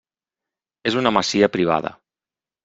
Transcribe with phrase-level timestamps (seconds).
[0.91, 1.93] És una masia privada.